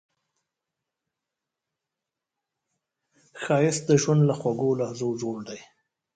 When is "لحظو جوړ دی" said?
4.81-5.59